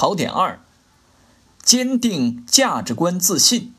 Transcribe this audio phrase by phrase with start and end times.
[0.00, 0.58] 考点二：
[1.62, 3.74] 坚定价值观自信，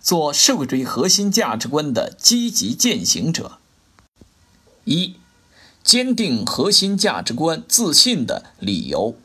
[0.00, 3.58] 做社会主义核心价值观的积极践行者。
[4.86, 5.16] 一、
[5.84, 9.16] 坚定核心价值观自信的理由。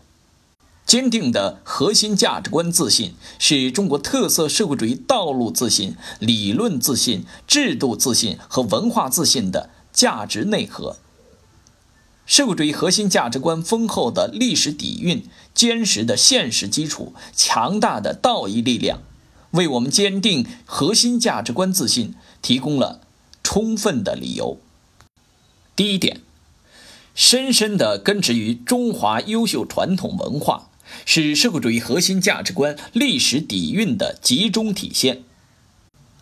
[0.85, 10.97] 坚定的核心价值观自信是中国特色社会主义道路自信、理论自信、制度自信和文化自信的价值内核。
[12.25, 15.23] 社会主义核心价值观丰厚的历史底蕴、
[15.53, 19.01] 坚实的现实基础、强大的道义力量，
[19.51, 23.01] 为我们坚定核心价值观自信提供了
[23.43, 24.59] 充分的理由。
[25.75, 26.21] 第一点，
[27.13, 30.67] 深深地根植于中华优秀传统文化。
[31.05, 35.23] 是社会主义核心价值观历史底蕴的集中体现。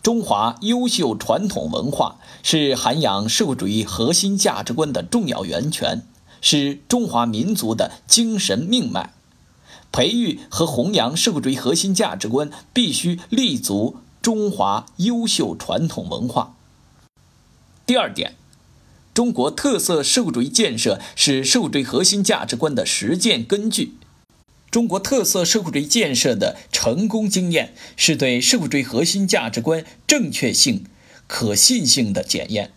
[0.02, 6.02] 中华优秀传统文化是涵养社会主义核心价值观的重要源泉，
[6.40, 9.12] 是中华民族的精神命脉。
[9.92, 16.54] 培育和弘扬社会主义核心价值观，必须立足中华优秀传统文化。
[17.84, 18.36] 第二点，
[19.12, 23.94] 中国特色社会主义建设是社会主义核心价值观的实践根据。
[24.70, 30.84] 中国特色社会主义建设的成功经验，是对社会主义核心价值观正确性、
[31.26, 32.70] 可信性的检验。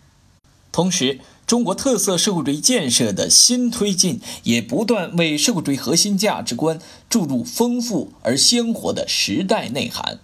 [0.71, 10.19] 同时，中国特色社会主义建设的新推进，也不断为社会主义核心价值观注入丰富而鲜活的时代内涵。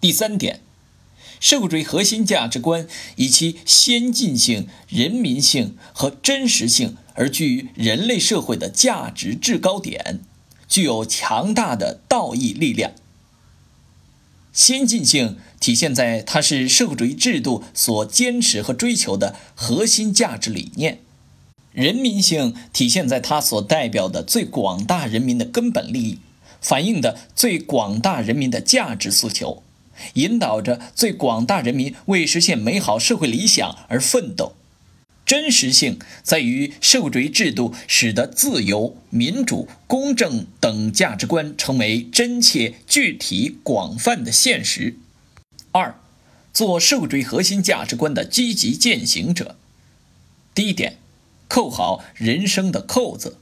[0.00, 0.60] 第三点，
[1.38, 10.22] 社会主义核心价值观以其先进性、人民性和真实性，而居于人类社会的价值制高点。
[10.72, 12.92] 具有强大的道义力量。
[14.54, 20.96] 先进性体现在它是社会主义制度所坚持和追求的核心价值理念；
[21.72, 26.18] 人民性体现在它所代表的最广大人民的根本利益，
[26.62, 29.62] 反映的最广大人民的价值诉求，
[30.14, 34.54] 引导着最广大人民为实现美好社会理想而奋斗。
[35.32, 44.96] 真实性在于社会主义制度使得自由、民主、公正等价值观成为真切、具体、广泛的现实。
[45.70, 45.98] 二，
[46.52, 49.56] 做社会主义核心价值观的积极践行者。
[50.54, 50.98] 第一点，
[51.48, 53.38] 扣好人生的扣子。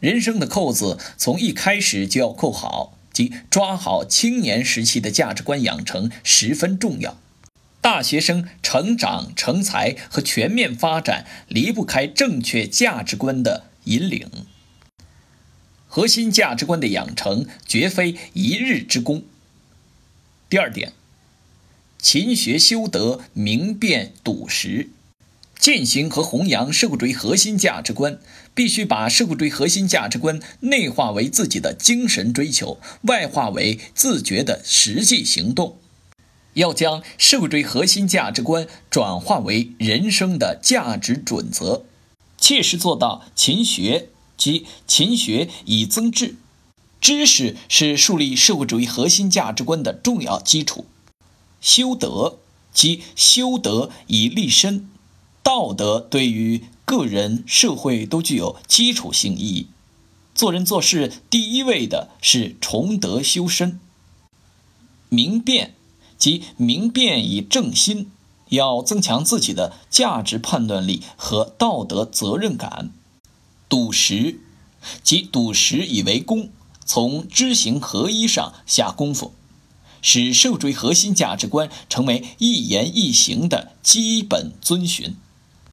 [0.00, 7.20] 人生的扣子从一开始就要扣好，即抓好青年时期的价值观养成十分重要。
[7.86, 14.28] 大学生成长、成才和全面发展离不开正确价值观的引领。
[15.86, 19.22] 核心价值观的养成绝非一日之功。
[20.50, 20.94] 第二点，
[22.02, 24.88] 勤学修德，明辨笃实，
[25.56, 28.18] 践行和弘扬社会主义核心价值观，
[28.52, 35.78] 必须把社会主义核心价值观内化为自己的精神追求，外化为自觉的实际行动。
[36.56, 41.84] 要将社会主义核心价值观转化为人生的价值准则，
[42.38, 44.08] 切实做到勤学，
[44.38, 46.36] 即勤学以增智。
[46.98, 50.86] 知识是树立社会主义核心价值观的重要基础。
[51.60, 52.38] 修德，
[52.72, 54.88] 即修德以立身。
[55.42, 59.68] 道德对于个人、社会都具有基础性意义。
[60.34, 63.78] 做人做事，第一位的是崇德修身。
[65.10, 65.75] 明辨。
[66.18, 68.10] 即明辨以正心，
[68.48, 72.90] 要增强自己的价值判断力和道德责任感；
[73.68, 74.40] 笃实，
[75.02, 76.50] 即笃实以为功，
[76.84, 79.32] 从知行合一上下功夫，
[80.00, 85.16] 使社会主义核心价值观成为一言一行的基本遵循。